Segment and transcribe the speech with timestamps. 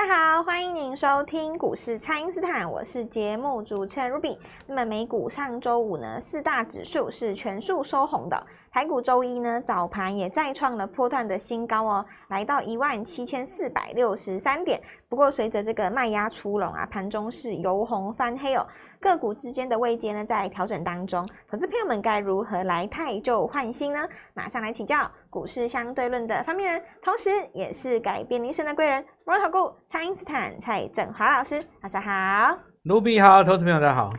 [0.00, 4.38] 大家好，欢迎您收听股市蔡因斯坦，我是节目主持人 Ruby。
[4.66, 8.46] 那么美股上周五呢，四大指数是全数收红的。
[8.72, 14.80] 台股周一呢，早盘也再创了破段的新高哦，来到一万七千四百六十三点。
[15.06, 18.66] 不过随着这个卖压出笼啊，盘中是由红翻黑哦。
[19.00, 24.00] 个股之间的位阶呢，在调整当中，投资朋友们该如何来太旧换新呢？
[24.34, 32.58] 马上来请教股市相对论的发明人，同时也是改变人生的贵人——摩尔投顾蔡因斯坦蔡振华老师，大家好。
[32.82, 34.10] 卢比好，投资朋友大家好。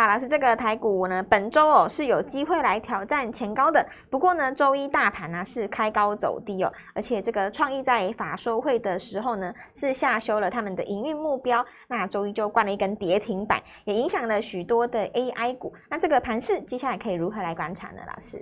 [0.00, 3.86] 好，老师，这个台股呢，本周哦是有机会来挑战前高的。
[4.08, 15.70] 不过呢，周一大盘呢是开高走低哦，而且这个创意在法说会的时候呢是下修了他们的营运目标，那周一就灌了一根跌停板，也影响了许多的 AI 股。
[15.90, 18.00] 那这个盘势接下来可以如何来观察呢？
[18.06, 18.38] 老师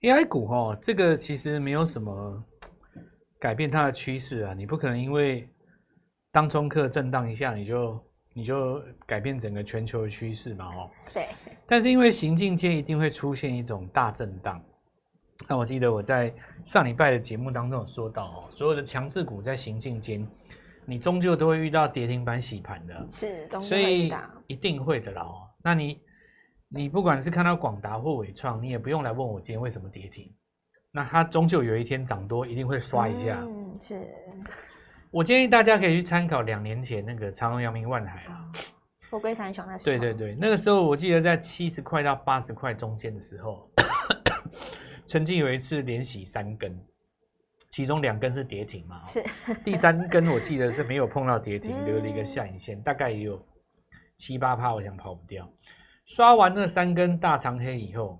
[0.00, 2.44] ，AI 股哦，这个其实没有什么
[3.38, 5.48] 改变它的趋势啊，你不可能因为
[6.32, 7.96] 当中客震荡一下你就。
[8.32, 11.28] 你就改变整个全球的趋势嘛，哦，对。
[11.66, 14.62] 但是因为行进间一定会出现一种大震荡。
[15.48, 16.32] 那我记得我在
[16.64, 20.26] 上礼拜的节目当中有说到，哦，所有的强势股在行进间，
[20.86, 24.12] 你终究都会遇到跌停板洗盘的，是，所以
[24.46, 25.22] 一定会的啦。
[25.22, 26.00] 哦，那你
[26.68, 30.32] 你不管是看到广达或纬创，你也不用来问我今天为什么跌停。
[30.94, 33.40] 那它终究有一天涨多，一定会刷一下。
[33.42, 34.06] 嗯，是。
[35.12, 38.50] 我建议大家可以去参考两年前那个长隆、阳明、万海啊，
[39.10, 39.84] 富贵三雄那时候。
[39.84, 43.70] 对对对，那个时候我记得在七十块到八十块中间的时候，
[45.04, 46.82] 曾经有一次连洗三根，
[47.68, 49.22] 其中两根是跌停嘛，是。
[49.62, 53.46] 第三根我记得是没有碰到跌停，留了一个下影线，大概也有
[54.16, 55.46] 七八趴，我想跑不掉。
[56.06, 58.18] 刷完那三根大长黑以后，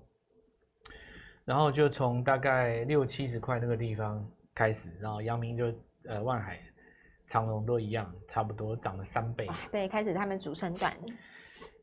[1.43, 5.73] 然后就从大概六七十块那个地方开始，然后阳明就
[6.07, 6.59] 呃万海。
[7.27, 9.47] 长荣都一样，差不多涨了三倍。
[9.71, 10.93] 对，开始他们主升段。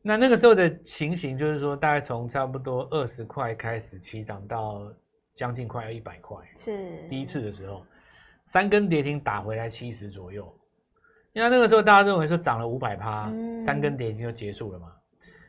[0.02, 4.90] 那那个时候的情形就是说，大概从差不多二十块开始起涨到
[5.34, 6.38] 将近快要一百块。
[6.58, 7.06] 是。
[7.08, 7.84] 第一次的时候，
[8.46, 10.50] 三根跌停打回来七十左右。
[11.32, 14.92] 因为那个时候大家认为说涨了五百趴，嗯、三根跌停就结束了嘛。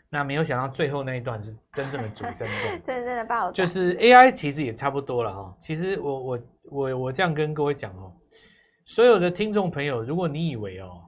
[0.09, 3.51] 那没有想到最后那一段是真正的主升段， 真正的爆。
[3.51, 5.55] 就是 AI 其实也差不多了哈。
[5.59, 8.13] 其实我我我我这样跟各位讲哦。
[8.91, 11.01] 所有的听众朋友，如果你以为哦，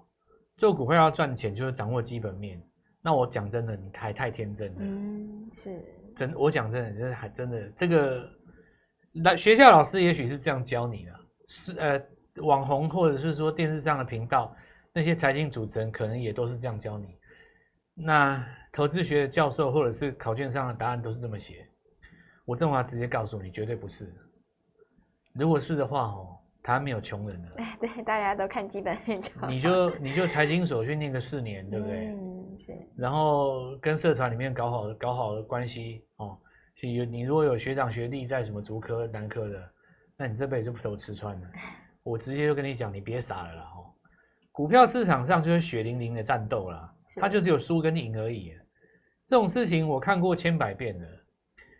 [0.55, 2.57] 做股票要赚钱就是掌握基本面，
[3.01, 4.77] 那我讲真的，你还太天真了。
[4.79, 5.81] 嗯，是
[6.15, 8.25] 真，我讲真的，就是还真的这个，
[9.11, 11.11] 那学校老师也许是这样教你的，
[11.49, 12.01] 是呃，
[12.37, 14.55] 网红或者是说电视上的频道
[14.93, 17.17] 那些财经主持人可能也都是这样教你。
[17.95, 21.67] 那投资学的教授或者是考卷上的答案都是这么写，
[22.45, 24.09] 我这话直接告诉你，绝对不是。
[25.33, 26.39] 如果是的话哦。
[26.63, 29.47] 他没有穷人了，哎， 对，大家都看基本面就好。
[29.47, 32.07] 你就你就财经所去念个四年，对不对？
[32.07, 32.73] 嗯，是。
[32.95, 36.37] 然后跟社团里面搞好搞好的关系哦。
[36.81, 39.71] 有你如果有学长学弟在什么竹科、南科的，
[40.17, 41.47] 那你这辈子就不愁吃穿了。
[42.03, 43.87] 我直接就跟你讲，你别傻了啦哦。
[44.51, 48.53] 股票市场上就是血淋淋的战斗啦，它就只有输跟赢而已。
[49.25, 51.07] 这种事情我看过千百遍了。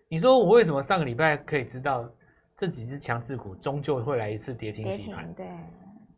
[0.08, 2.10] 你说我为什么上个礼拜可以知道？
[2.56, 5.48] 这几只强势股终究会来一次跌停洗盘，对，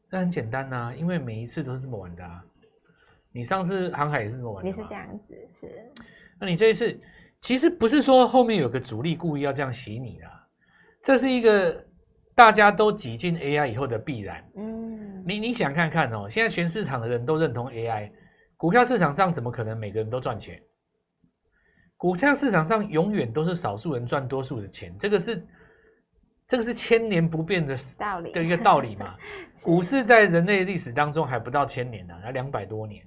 [0.09, 2.43] 那很简单呐、啊，因为每一次都是这么玩的啊。
[3.31, 5.91] 你上次航海也是这么玩的，也是这样子，是。
[6.37, 6.99] 那你这一次
[7.39, 10.25] 其实不是说后面有个主力故意要这样洗你的，
[11.01, 11.81] 这是一个
[12.35, 14.43] 大家都挤进 AI 以后的必然。
[14.57, 18.11] 嗯，你你想看看哦，现在全市场的人都认同 AI，
[18.57, 20.61] 股票市场上怎么可能每个人都赚钱？
[21.95, 25.41] 股票市场上永远都是少数人赚多数的钱，这个是。
[26.47, 29.15] 这个是千年不变的道理的一个道理嘛？
[29.63, 33.03] 股市在人类历史当中还不到千年呢，啊，才两百多年，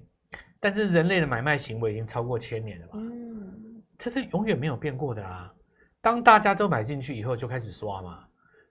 [0.58, 2.92] 但是人类的买卖行为已经超过千年了嘛？
[2.94, 5.52] 嗯，这是永远没有变过的啊！
[6.00, 8.24] 当大家都买进去以后，就开始刷嘛。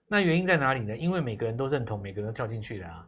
[0.06, 0.94] 那原因在哪里呢？
[0.94, 3.06] 因为每个人都认同，每个人都跳进去了啊，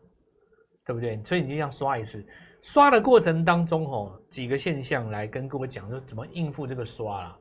[0.86, 1.22] 对不对？
[1.24, 2.24] 所以你就这样刷一次，
[2.62, 7.38] 刷的过程当中哦，几个现象来跟各位讲，说怎么应付这个刷啦。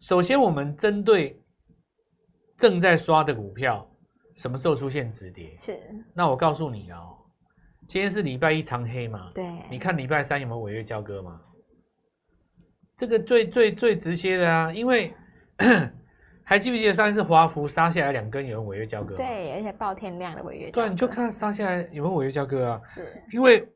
[0.00, 1.40] 首先，我们针对。
[2.56, 3.86] 正在刷的股票，
[4.36, 5.56] 什么时候出现止跌？
[5.60, 5.78] 是。
[6.14, 7.16] 那我告诉你哦，
[7.86, 9.28] 今天是礼拜一长黑嘛？
[9.34, 9.44] 对。
[9.70, 11.40] 你看礼拜三有没有违约交割嘛？
[12.96, 15.12] 这个最最最直接的啊，因为
[16.42, 19.16] 还记不记得上一次华孚杀下来两根有没有违约交割？
[19.16, 20.82] 对，而且爆天量的违约交割。
[20.82, 22.80] 对，你就看杀下来有没有违约交割啊？
[22.94, 23.22] 是。
[23.32, 23.68] 因为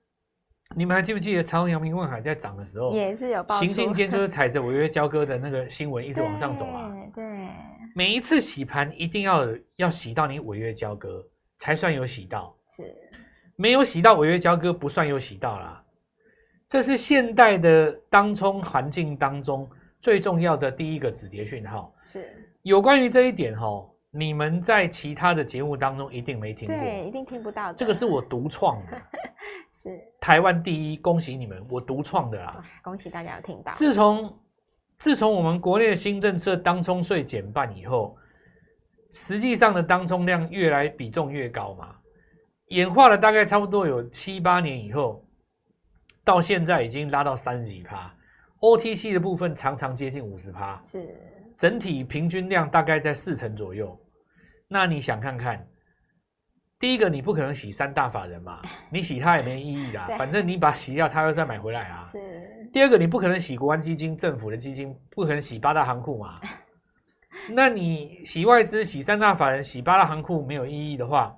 [0.77, 3.56] 你们还记不记得长荣、阳明、万海在涨的时候，也是有爆。
[3.56, 6.91] 行进间就是踩着违约交割的那个新闻一直往上走啊。
[7.94, 9.46] 每一次洗盘一定要
[9.76, 11.25] 要洗到你违约交割
[11.58, 12.94] 才算有洗到，是。
[13.56, 15.84] 没有洗到违约交割不算有洗到啦。
[16.69, 19.69] 这是现代的当冲环境当中
[20.00, 21.92] 最重要的第一个止跌讯号。
[22.06, 22.32] 是
[22.62, 27.72] 有关于这一点哈，你们在其他的节目当中一定没听过，对，一定听不到。
[27.72, 29.02] 这个是我独创的，
[29.72, 32.64] 是台湾第一，恭喜你们，我独创的啦。
[32.82, 33.72] 恭喜大家有听到。
[33.72, 34.32] 自从
[35.00, 38.17] 自从我们国内的新政策当冲税减半以后，
[39.11, 41.97] 实际上的当冲量越来比重越高嘛，
[42.67, 45.26] 演化了大概差不多有七八年以后。
[46.23, 48.14] 到现在已经拉到三十几趴
[48.61, 51.17] ，OTC 的部分常常接近五十趴，是
[51.56, 53.99] 整体平均量大概在四成左右。
[54.69, 55.67] 那你想看看，
[56.81, 58.61] 第一个你不可能洗三大法人嘛，
[58.91, 62.09] 你洗它也没意义啦，反正你把洗掉，它又再买回来啊。
[62.11, 62.19] 是。
[62.73, 66.41] 第二个你不可能洗国安基金、政府的基金，不可能洗八大行库嘛。
[67.53, 71.37] 那你洗外资、洗三大法人、洗八大行库没有意义的话。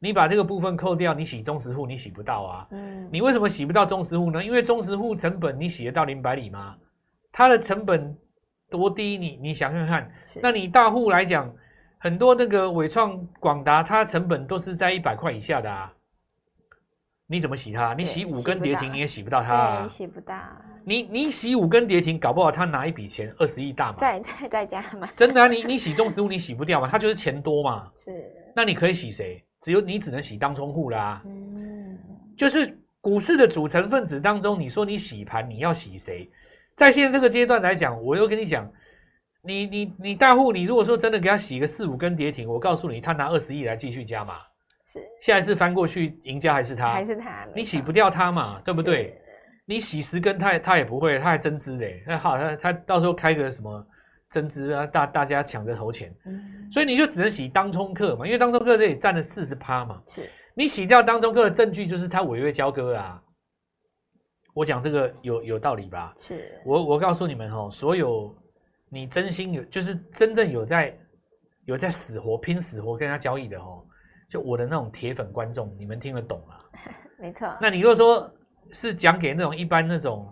[0.00, 2.68] 你把这个部分扣掉，你洗中实户你洗不到啊。
[2.72, 4.44] 嗯，你为什么洗不到中实户呢？
[4.44, 6.76] 因为中实户成本你洗得到零百里吗？
[7.32, 8.14] 它的成本
[8.68, 9.16] 多低？
[9.16, 10.12] 你你想想看。
[10.42, 11.50] 那你大户来讲，
[12.04, 15.90] 很多那个伟创、广达，它成本都是在一百块以下的啊。
[17.26, 17.94] 你怎么洗它？
[17.94, 19.88] 你洗五根跌停你也洗不到它啊。
[19.88, 20.34] 洗不到。
[20.84, 23.96] 你你洗五根跌停，搞不好他拿一笔钱二十亿大嘛。
[23.98, 25.08] 再再再加嘛。
[25.16, 26.86] 真的啊，你你洗中实户你洗不掉嘛？
[26.88, 27.90] 他就是钱多嘛。
[27.94, 28.30] 是。
[28.54, 29.42] 那你可以洗谁？
[29.62, 31.98] 只有你只能洗当冲户啦，嗯，
[32.36, 36.30] 就是股市的组成分子当中，你说你洗盘，你要洗谁？
[36.76, 38.70] 在现在这个阶段来讲，我又跟你讲，
[39.44, 44.38] 你你你大户，你如果说真的给他洗个四五根跌停，我告诉你，他拿二十亿来继续加码，
[44.86, 46.92] 是，下一次翻过去赢家还是他？
[46.92, 47.46] 还是他？
[47.54, 49.20] 你洗不掉他嘛，对不对？
[49.66, 53.86] 你洗十根他，他他也不会，他还增资嘞，那好，他他到时候开个什么？
[54.30, 63.22] 增资啊，大大家抢着投钱，嗯，所以你就只能洗当冲客嘛，因为当冲客这里占了四十趴嘛，是你洗掉当冲客的证据就是他违约交割啊。
[64.52, 66.12] 我讲这个有有道理吧？
[66.18, 68.34] 是我我告诉你们哦，所有
[68.94, 70.96] 你真心有就是真正有在
[71.64, 73.84] 有在死活拼死活跟他交易的哦，
[74.30, 76.54] 就我的那种铁粉观众，你们听得懂吗？
[77.18, 77.54] 没错。
[77.60, 78.32] 那你如果说
[78.70, 80.30] 是讲给那种一般那种。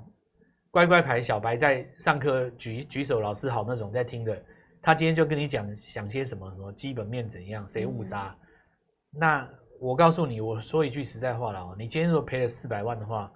[0.75, 4.43] 乖乖牌小白在上课举举手，老师好那种在听的，
[4.81, 8.35] 他今天就跟你讲想些什么什么基本面怎样，谁误杀？
[8.41, 9.49] 嗯、那
[9.79, 13.31] 我告诉你，我说一句实在话了哦，你今天如果赔了四百万的话，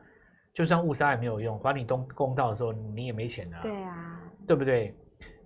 [0.55, 3.58] 就算误杀也没有用，还你东公道的时候你也没钱了。
[3.61, 4.96] 对啊，对不对？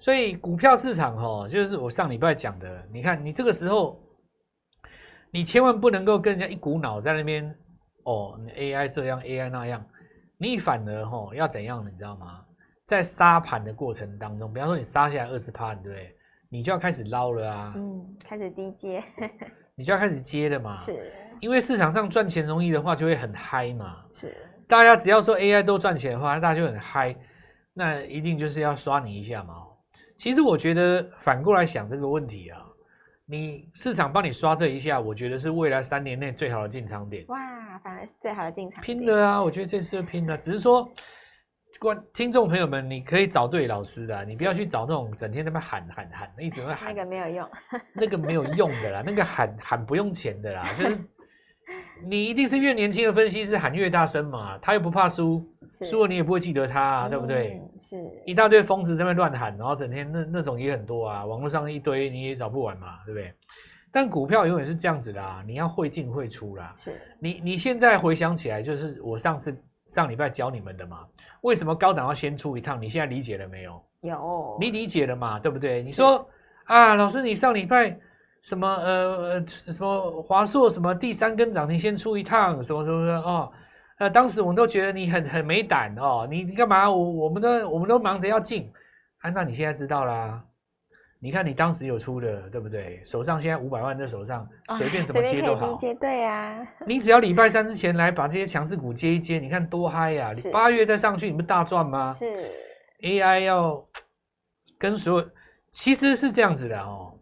[0.01, 4.01] 所以股票市场哈，就是我上礼拜讲的，你看你这个时候，
[5.31, 7.45] 你千万不能够跟人家一股脑在那边
[8.05, 9.85] 哦，AI 这样，AI 那样。
[10.39, 12.43] 你反而哦要怎样，你知道吗？
[12.87, 16.17] 在杀盘的过程当中，比方说你杀下来二十趴，对不对？
[16.49, 19.05] 你就要开始捞了啊，嗯，开始低接，
[19.77, 20.81] 你就要开始接了嘛。
[20.81, 24.03] 是，因为市场上赚钱容易的话，就会很嗨嘛。
[24.11, 24.35] 是，
[24.67, 27.15] 大家只要说 AI 都赚钱的话，大家就很嗨，
[27.75, 29.67] 那一定就是要刷你一下嘛。
[30.21, 32.61] 其实我觉得反过来想这个问题啊，
[33.25, 37.25] 你市场帮你刷这一下，我觉得是未来三年内最好的进场点。
[37.29, 37.39] 哇。
[37.83, 39.43] 反而是最好的进场拼的啊！
[39.43, 40.87] 我觉得这次拼的，只是说，
[41.79, 47.51] 观听众朋友们，你可以找对老师的，你不要去找那种整天在那边喊喊喊，一直会喊那个没有用，
[47.95, 50.99] 那个没有用的啦，那个喊喊不用钱的啦，就是
[52.07, 57.61] 你一定是越年轻的分析师喊越大声嘛，他又不怕输，输了你也不会记得他啊，对不对？
[57.79, 63.33] 是一大堆疯子在那边乱喊，然后整天那那种也很多啊，网络上一堆你也找不完嘛，对不对？
[63.93, 66.75] 但股票永远是这样子的啊，你要会进会出啦。
[66.77, 71.05] 是你你现在回想起来，就是我上次上礼拜教你们的嘛。
[71.43, 72.81] 为什么高档要先出一趟？
[72.81, 73.83] 你现在理解了没有？
[74.03, 75.39] 有，你理解了嘛？
[75.39, 75.83] 对不对？
[75.83, 76.25] 你说
[76.65, 77.99] 啊，老师，你上礼拜
[78.43, 83.51] 什么呃什么华硕什么第三根涨停先出一趟，什么什么的哦？
[83.99, 86.91] 呃，当时我们都觉得你很很没胆哦，你你干嘛？
[86.91, 88.73] 我我们都我们都忙着要进，
[89.19, 90.43] 啊，那你现在知道啦。
[91.23, 93.03] 你看，你当时有出的，对不对？
[93.05, 95.77] 手上现在五百万在手上，随便怎么接都好。
[95.77, 100.33] 接对啊，你只要礼拜三之前来把这些强势股接一接，你看多嗨呀！
[100.35, 102.11] 你八月再上去，你不大赚吗？
[102.15, 102.51] 是
[103.03, 103.87] AI 要
[104.79, 105.31] 跟所有，
[105.71, 107.13] 其实是这样子的哦。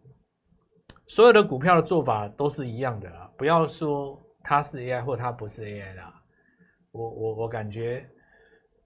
[1.09, 6.13] 所有的股票的做法都是一样的啦，不要说它是 AI 或它不是 AI 啦。
[6.91, 8.07] 我我我感觉，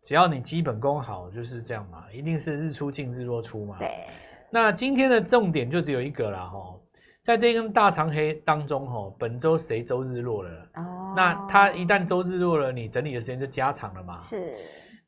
[0.02, 3.78] 只要你基本功好，就是这样嘛，一定是日出进日落出嘛。
[3.78, 4.06] 对。
[4.50, 6.80] 那今天的重点就只有一个了哈，
[7.24, 10.50] 在这根大长黑当中哈，本周谁周日落了？
[10.76, 14.22] 哦，那它一旦周日落了，你整理的时间就加长了嘛。
[14.22, 14.56] 是。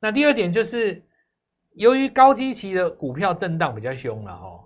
[0.02, 1.02] 那第二点就是，
[1.76, 4.60] 由于高基期的股票震荡比较凶了哈，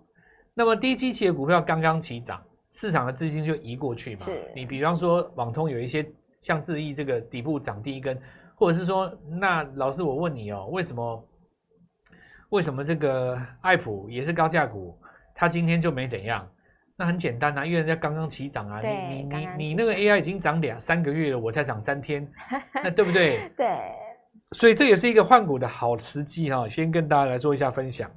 [0.60, 4.25] 那么低基期的股票刚刚起涨，市场的资金就移过去嘛。
[4.25, 4.51] 是。
[4.54, 6.06] 你比方说网通有一些
[6.42, 8.22] 像智易这个底部涨第一根，
[8.56, 11.30] 或者是说，那老师我问你哦，为什么
[12.50, 15.00] 为什么这个爱普也是高价股，
[15.34, 16.46] 它今天就没怎样？
[16.98, 22.30] 那很简单啊，因为人家刚刚起涨啊，你你你你那个 AI 已经涨两三个月了，我才涨三天，
[22.84, 23.50] 那对不对？
[23.56, 23.80] 对，
[24.51, 28.12] 所以这也是一个换股的好时机哈，先跟大家来做一下分享。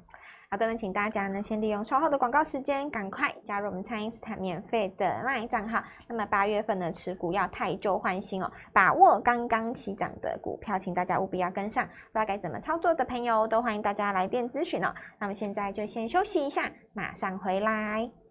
[0.53, 5.81] 好的，那请大家呢，先利用稍后的广告时间，赶快加入我们蔡因斯坦免费的 LINE 账号。
[6.07, 11.83] 那么八月份呢持股要太旧换新哦，把握刚刚起涨的股票，请大家务必要跟上。
[11.87, 14.93] 不知道该怎么操作的朋友，都欢迎大家来电咨询哦。
[15.17, 18.22] 那么现在就先休息一下，马上回来。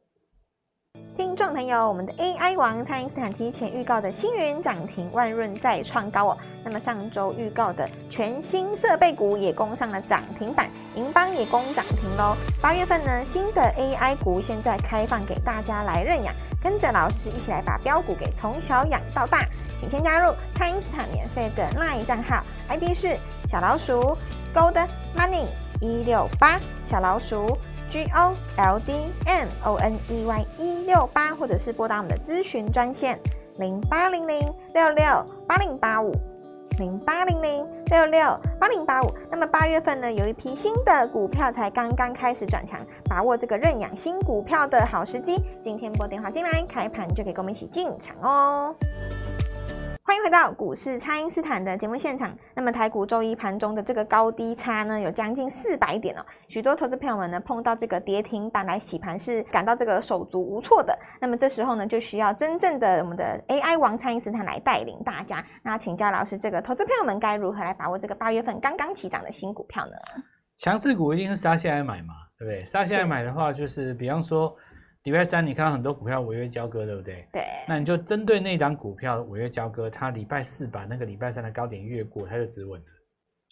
[1.16, 6.38] 听众朋友，我们的 AI 王蔡因斯坦提前预告的星云涨停，万润再创高哦。
[6.62, 12.36] 那么上周预告的全新设备股也攻上了涨停板，银邦也攻涨停喽。
[12.60, 19.46] 八月份呢，新的 AI 股现在开放给大家来认养，跟着老师一起来把标股给从小养到大。
[19.80, 23.16] 请先加入蔡因斯坦免费的 LINE 账号，ID 是
[23.48, 24.16] 小老鼠
[24.54, 25.46] Gold Money
[25.82, 27.46] 一六八小老鼠。
[27.90, 33.20] G O L D M O N E Y 一六八，或者是拨打我们的咨询专线
[33.58, 34.40] 零八零零
[34.72, 35.04] 六六
[35.46, 36.10] 八零八五
[36.78, 39.14] 零八零零六六八零八五。
[39.30, 45.36] 那么八月份呢，有一批新的股票才刚刚开始转强，把握这个认养新股票的好时机。
[45.62, 48.74] 今天拨电话进来，开盘就可以跟我们一起进场哦。
[50.12, 52.36] 欢迎回到股市，蔡因斯坦的节目现场。
[52.54, 56.26] 那么台股周一盘中的这个高低差呢，有将近四百点哦。
[56.48, 60.94] 许多投资朋友们呢，碰到这个跌停板来洗盘，是感到这个手足无措的。
[61.18, 65.42] 那么这时候呢，就需要真正的我们的 AI 王蔡因斯坦来带领大家。
[65.62, 69.92] 那请教老师，这个投资朋友们该如何来把握这个八月份刚刚起涨的新股票呢？
[70.58, 72.62] 强势股一定是杀下来买嘛，对不对？
[72.66, 74.54] 杀下来买的话，就是比方说。
[75.04, 77.26] 礼拜三你看到很多股票违约交割，对不对？
[77.32, 77.42] 对。
[77.66, 82.86] 那你就针对那档股票违约交割，它礼拜四把那个礼拜三的高点越过，它就止稳了。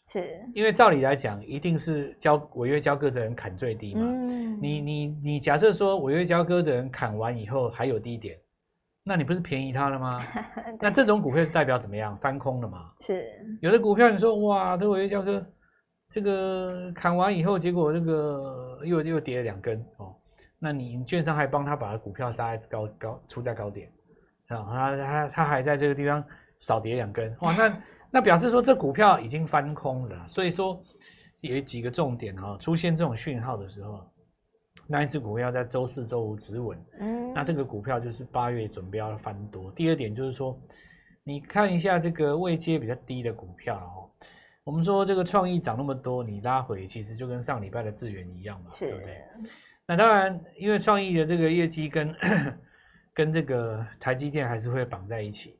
[0.08, 0.40] 是。
[0.54, 4.02] 因为照理来讲，一定是交违约交割的人砍最低嘛。
[4.04, 4.58] 嗯。
[4.62, 8.38] 你你你假设说违约交割的人砍完以后还有低点，
[9.02, 10.24] 那你不是便宜他了吗？
[10.78, 12.16] 那这种股票代表怎么样？
[12.18, 12.92] 翻空了嘛。
[13.00, 13.24] 是。
[13.60, 15.44] 有的股票你说哇，这违约交割，
[16.10, 20.14] 这个砍完以后，结果这个又又跌了两根哦。
[20.62, 23.90] 那你券商还帮他把股票杀在高高出在高点，
[24.48, 26.22] 啊，他他他还在这个地方
[26.60, 30.78] 少跌两根，哇，那那表示说这股票已经翻空了，所以说
[31.40, 34.06] 有几个重点哈，出现这种讯号的时候，
[34.86, 39.70] 那一只股票在周四周五止稳，嗯，那这个股票就是八月准备要翻多。
[39.72, 40.60] 第二点就是说，
[41.24, 44.10] 你看一下这个位阶比较低的股票哦，
[44.64, 49.24] 我们说这个创意涨那么多，你拉回其实就跟上礼拜的智原一样嘛，对不对？
[49.90, 52.14] 那当然，因为创意的这个业绩跟
[53.12, 55.58] 跟这个台积电还是会绑在一起，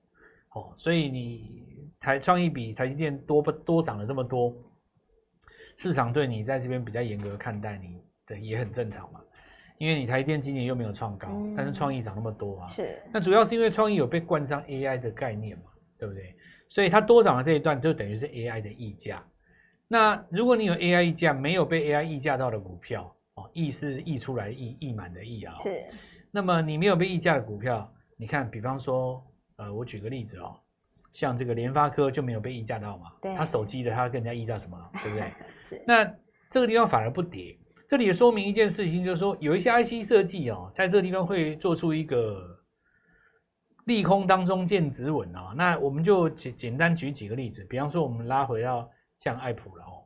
[0.55, 4.55] 哦，所以你台创意比台积电多不多涨了这么多，
[5.77, 9.21] 市场对你在这边比较严格看待你，的，也很正常嘛。
[9.79, 13.03] 因为你台积电今年又没有创高，嗯、但是创意涨那么多啊，是。
[13.13, 15.65] 那主要是因为创意有被冠上 AI 的概念嘛，
[15.99, 16.37] 对不对？
[16.69, 19.21] 所以它多涨的这一段就等于是 AI 的溢价。
[19.89, 23.13] 那如果你有 AI 溢价，没有被 AI 溢价到的股票。
[23.53, 25.85] 溢是溢出来溢溢满的溢啊，是。
[26.31, 29.25] 那么你没有被溢价的股票，你看，比方说，
[29.57, 30.57] 呃，我举个例子哦，
[31.13, 35.33] 像这个联发科就没有被溢价到嘛，对，它手机的它更加溢价什么，对不对？
[35.59, 35.85] 是。
[35.87, 36.05] 那
[36.49, 42.59] 这个地方反而不跌，这里也说明一件事情，就是说有一些 IC 设计哦，在这个地方会做出一个
[43.87, 45.53] 利空当中见止稳啊。
[45.57, 50.00] 那我们就简简单举几个例子，比方说我们拉回到像爱普了哦。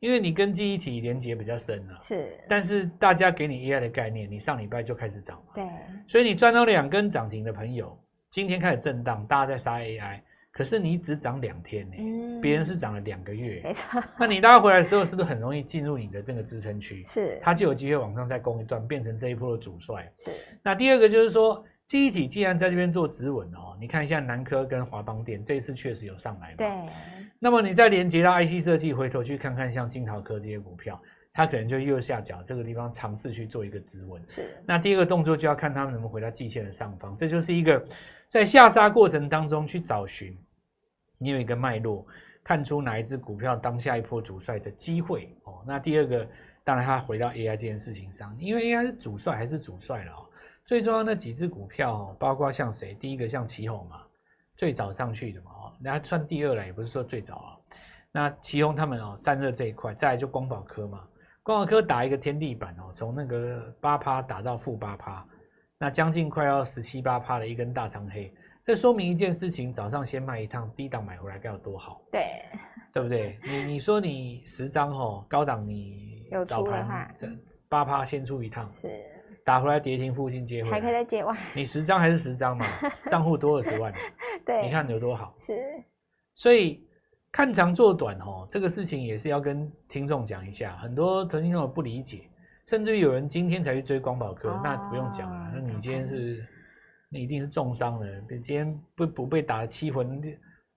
[0.00, 5.64] 因为你跟记忆体连接比较深了，是，但是大家给你 AI 的概念，你上礼拜就开始涨嘛，对，
[6.06, 7.98] 所以你赚到两根涨停的朋友，
[8.30, 10.20] 今天开始震荡，大家在杀 AI，
[10.52, 17.04] 可是你只涨两天呢，嗯，别人是涨了两个月，没错，那你拉回来的时候，是不是很容易进入你的这个支撑区？
[17.04, 20.10] 是，它就有机会往上再攻一段，变成这一波的主帅。
[20.18, 20.30] 是，
[20.62, 21.64] 那第二个就是说。
[21.88, 26.56] 记忆体既然在这边做止稳哦，你看一下南科跟华邦电这一次确实有上来嘛？
[26.58, 26.68] 对。
[27.38, 31.00] 那么你再连接到 IC 设计，回头去看看像金豪科这些股票，
[31.32, 34.20] 它可能就右下角这个地方尝试去做一个止稳。
[34.26, 34.60] 是。
[34.66, 37.82] 那第二个动作就要看他们能不能回到季线的上方，这就是一个
[38.28, 40.36] 在下杀过程当中去找寻，
[41.16, 42.04] 你有一个脉络，
[42.42, 45.62] 看出哪一只股票当下一波主帅的机会哦。
[45.66, 46.26] 那第二个，
[46.64, 50.26] 当然它回到 AI 这件事情上，因为 AI 是主帅还是主帅了哦。
[50.64, 52.94] 最重要的那几只股票哦，包括像谁？
[52.94, 54.02] 第一个像奇鋐嘛，
[54.56, 57.56] 最早上去的嘛，哦，那算第二了，也不是说最早啊。
[58.10, 61.06] 那奇宏他们哦，散热这一块，再来就光宝科嘛，
[61.42, 65.26] 光宝科打一个天地板哦，从那个八趴打到负八趴，
[65.78, 68.32] 那将近快要十七八趴的一根大长黑，
[68.64, 72.02] 这说明一件事情：早上先卖一趟，低档买回来该有多好？
[72.10, 72.42] 对，
[72.92, 73.38] 对不对？
[73.44, 77.08] 你你说你十张哦，高档你有出的话，
[77.68, 78.88] 八趴先出一趟，是
[79.48, 81.34] 打回来跌停附近接回来，还可以再接哇！
[81.54, 82.66] 你十张还是十张嘛？
[83.08, 83.90] 账户多二十万，
[84.44, 85.34] 对，你看有多好？
[85.40, 85.54] 是，
[86.34, 86.86] 所以
[87.32, 90.76] 看长做短哦，这个事情也是要跟听众讲一下。
[90.76, 92.28] 很多听众不理解，
[92.66, 95.50] 甚至于有人今天才去追光宝科，哦、那不用讲了。
[95.54, 96.46] 那你今天是，
[97.08, 98.06] 你一定是重伤了。
[98.28, 100.20] 今天不不被打的七魂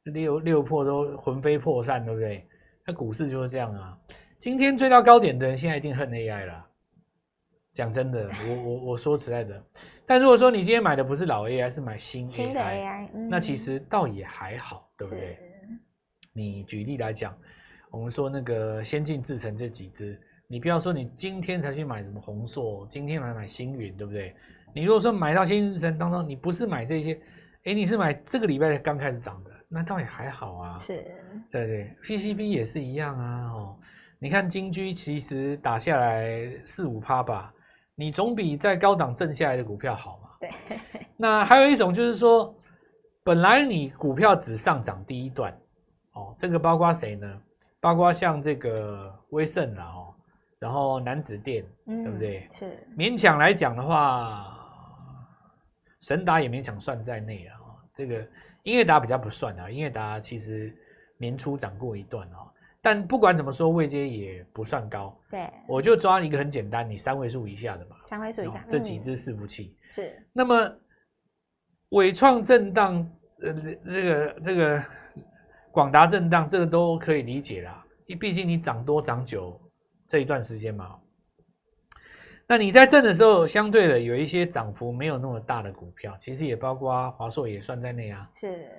[0.06, 2.48] 六六魄都魂飞魄散，对不对？
[2.88, 3.98] 那股市就是这样啊。
[4.40, 6.68] 今天追到高点的人，现在一定恨 AI 了。
[7.74, 9.64] 讲真的，我我我说实在的。
[10.06, 15.38] 但如果说你今天买的不是老 AI，是买新 AI，新的 AI，嗯、那其实倒也还好，对不对？
[16.34, 17.38] 你举例来讲，
[17.90, 24.36] 我们说那个先进制程这几只，你不要说你今天才去买什么红硕，今天买买星云，对不对？
[24.74, 27.20] 你如果说买到先进制程当中，你不是买这些，
[27.64, 30.78] 哎，你是买这个礼拜才刚开始涨的，那倒也还好啊。
[30.78, 31.06] 是，
[31.50, 33.52] 对对，PCB 也是一样啊。
[33.54, 33.80] 哦，
[34.20, 37.54] 你看金居其实打下来四五趴吧，
[38.02, 40.30] 你总比在高档挣下来的股票好嘛。
[40.40, 40.50] 对。
[41.16, 42.52] 那还有一种就是说，
[43.24, 45.56] 本来你股票只上涨第一段。
[46.14, 47.42] 哦，这个包括谁呢？
[47.80, 50.14] 包括像这个威盛啦，哦，
[50.58, 52.50] 然后南子电，嗯、对不对？
[52.52, 54.52] 是勉强来讲的话，
[56.02, 57.56] 神达也勉强算在内啊。
[57.94, 58.16] 这个
[58.64, 60.76] 英业达比较不算啊，英业达其实
[61.18, 62.50] 年初涨过一段哦。
[62.82, 65.18] 但不管怎么说，位阶也不算高。
[65.30, 67.96] 对，我就抓一个很简单，你三位数以下的嘛。
[68.06, 70.28] 三位数以下，这几只伺服器、嗯、是。
[70.34, 70.72] 那么
[71.90, 73.08] 伟创震荡，
[73.42, 73.54] 呃，
[73.86, 74.84] 这个这个。
[75.74, 79.58] 广达震荡，这个都可以理解啦，你毕竟你涨多涨久
[80.06, 81.00] 这一段时间嘛。
[82.46, 88.30] 那你在震的时候，相对的有一些涨幅没有那么大的股票，其实也包括华硕也算在内啊。
[88.36, 88.70] 是，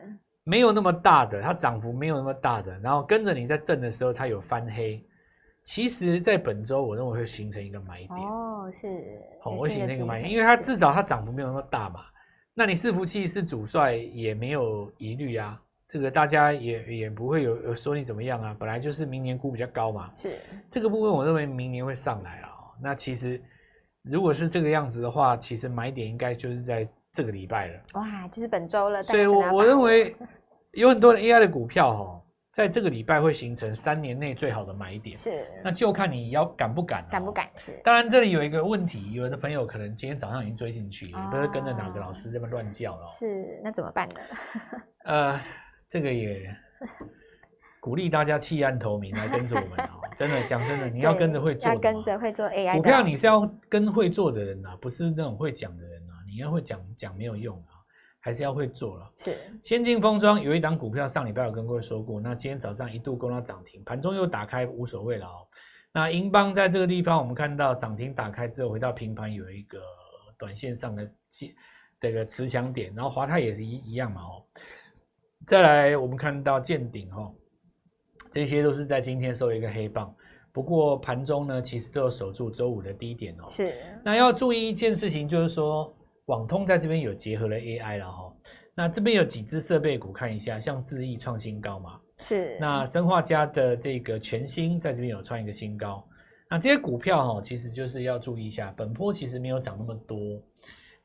[0.45, 5.05] 没有那么大的，它涨幅没有那么大的，然后跟着你在震的时候，它有翻黑。
[5.65, 8.11] 其实，在本周我认为会形成一个买点。
[8.19, 8.89] 哦，是，
[9.41, 12.01] 好，会形成一个买点，因为它至少它涨幅没有那么大嘛。
[12.53, 15.61] 那你伺服器是主帅，也没有疑虑啊。
[15.89, 20.11] 这个大家也也不会有有说你怎么样啊，本来就是明年估比较高嘛。
[20.15, 20.37] 是
[20.71, 22.49] 这个部分，我认为明年会上来啊。
[22.83, 23.41] 那其实
[24.03, 27.81] 如果是这个样子的话，其实买点应该就是在这个礼拜了。
[27.95, 29.03] 哇，就是本周了。
[29.03, 30.17] 所以我我认为
[30.73, 32.23] 有很多的 AI 的股票哦，
[32.53, 35.17] 在这个礼拜会形成三年内最好的买点。
[35.17, 37.07] 是，那就看你要敢不敢。
[37.11, 37.47] 敢不敢？
[37.57, 37.81] 是。
[37.85, 43.07] 当然这里有一个问题，有的朋友可能今天早上已经追进去，不是跟着哪个老师这么乱叫了。
[43.07, 44.21] 是，那怎么办呢？
[45.05, 45.41] 呃。
[45.89, 46.49] 这个也
[47.79, 49.91] 鼓励大家弃暗投明来跟着我们啊！
[50.17, 56.02] 真的讲真的，你要跟着会做，要跟着会做 AI 股票，你是要跟会做的人啊，不是那种会讲的人啊。
[56.33, 57.77] 你要会讲讲没有用啊，
[58.19, 59.13] 还是要会做了。
[59.17, 65.47] 是先进封装有一档股票，上礼拜有跟各位说过，那今天早上一度攻到涨停，盘中又打开，无所谓了哦。
[65.93, 69.79] 那英邦在这个地方，我们看到涨停打开之后回到平盘，有一个
[70.39, 71.07] 短线上的
[72.01, 74.43] 这个持强点，然后华泰也是一一样嘛哦。
[75.47, 77.35] 再来，我们看到见顶哦，
[78.31, 80.15] 这些都是在今天收一个黑棒。
[80.51, 83.45] 不过盘中呢，其实都有守住周五的低点哦。
[83.49, 83.75] 是。
[84.05, 85.95] 那要注意一件事情，就是说
[86.27, 88.33] 网通在这边有结合了 AI 了哈。
[88.75, 92.01] 那这边有几只设备股，看一下，像智易创新高嘛。
[92.21, 92.57] 是。
[92.59, 96.07] 那生化家的这个全新在这边有创一个新高。
[96.49, 100.19] 那这些股票哈，其实就是要注意一下，本波其实没有涨那么多。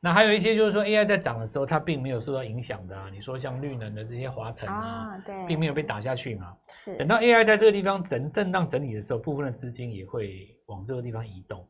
[0.00, 3.10] 那还有一些就是说 AI 在涨的时候，它并没有受到影响的啊。
[3.10, 6.56] 你说像绿能的这些华城啊，对，并没有被打下去嘛。
[6.76, 6.96] 是。
[6.96, 11.68] 等到 AI 在这个地方整震荡整理的时候，部分的资金也会往这个地方移动。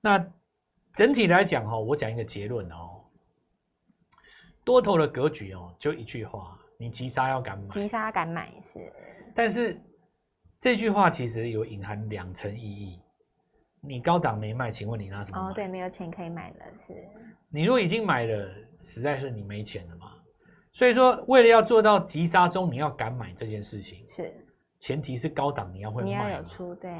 [0.00, 0.18] 那
[0.92, 3.04] 整体来讲哈，我讲一个结论哦，
[4.64, 7.68] 多头的格局哦，就一句话：你急杀要敢买。
[7.68, 8.92] 急杀敢买是。
[9.34, 9.80] 但是
[10.58, 13.00] 这句话其实有隐含两层意义。
[13.82, 15.48] 你高档没卖，请问你拿什么？
[15.48, 16.92] 哦，对，没有钱可以买了，是。
[17.48, 18.48] 你如果已经买了，
[18.78, 20.12] 实在是你没钱了嘛。
[20.72, 24.34] 所以说，为了要做到急杀中，你要敢买这件事情，是
[24.78, 26.92] 前提是高档你要会卖，你要有出，对，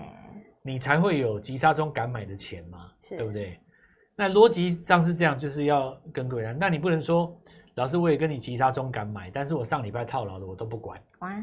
[0.63, 3.61] 你才会有急杀中敢买的钱嘛，是对不对？
[4.21, 7.35] 那逻辑上是这样，就是要跟各位，那你不能说。
[7.77, 11.01] 老师，我也跟你急杀中敢买，但是我上礼拜套牢的我都不管。
[11.21, 11.35] 哇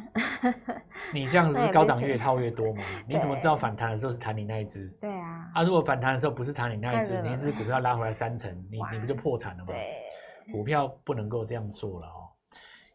[1.11, 2.83] 你这样 子是高档越套越多嘛？
[3.07, 4.87] 你怎么知道反弹的时候是弹你那一只？
[5.01, 5.49] 对啊。
[5.55, 9.73] 啊，如果反弹的时候不是弹你那一只，你一只股票拉回来三成，你你不就破产了吗？
[9.73, 10.53] 对。
[10.53, 12.29] 股票不能够这样做了哦。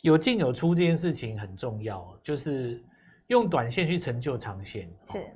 [0.02, 2.80] 有进有出这件事情很重要，就是
[3.26, 4.88] 用短线去成就长线。
[5.06, 5.26] 是。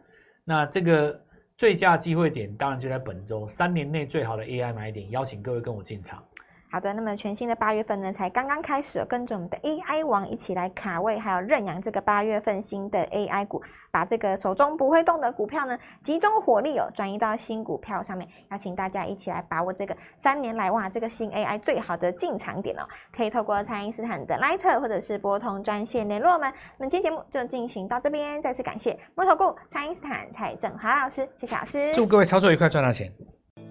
[0.44, 1.20] 那这个
[1.58, 6.22] 最佳机会点当然就在本周，三年内最好的 AI 买点，邀请各位跟我进场。
[6.68, 18.28] 好的，那么全新的八月份呢，才刚刚开始，跟着我们的 AI 王一起来卡位，还有认养这个八月份新的 AI 股，把这个手中不会动的股票呢，集中火力哦，转移到新股票上面。
[18.50, 22.82] 邀请大家一起来把握这个三年来哇，这个新 AI 最好的进场点哦，
[23.16, 26.52] 可以透过蔡因斯坦的 Line 或者是拨通专线联络我们。
[26.76, 33.10] 那今天节目就进行到这边，再次感谢摩投顾蔡因斯坦蔡正华老师，谢谢老师，祝各位操作愉快，赚到钱。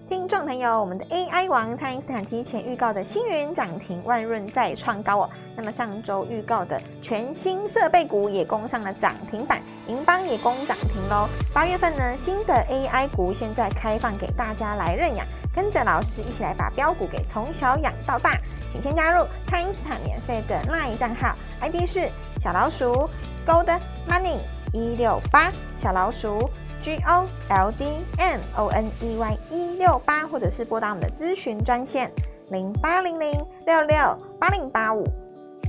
[0.08, 5.30] 听众朋友，我们的 AI 王蔡因斯坦提前预告的星云涨停，万润再创高哦。
[5.56, 11.28] 那么上周预告的全新设备股也攻上了涨停板，银邦也攻涨停喽。
[11.52, 18.38] 八月份呢，新的 AI 股现在开放给大家来认养，跟着老师一起来把标股给从小养到大。
[18.70, 22.08] 请先加入蔡因斯坦免费的 LINE 账号，ID 是
[22.40, 23.10] 小老鼠
[23.44, 23.76] Gold
[24.08, 24.38] Money
[24.72, 25.50] 一六八
[25.82, 26.48] 小老鼠。
[26.86, 27.84] G O L D
[28.16, 32.08] M O N E Y 一六八，或者是拨打我们的咨询专线
[32.50, 35.04] 零八零零六六八零八五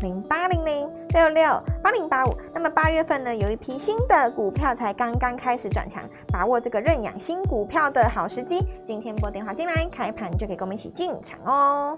[0.04, 2.38] 零八零零六六八零八五。
[2.54, 8.64] 那么八月份呢，有一批新的股票才刚刚开始转强，把握这个认养新股票的好时机。
[8.86, 11.98] 今天拨电话进来，开盘就可以跟我们一起进场哦。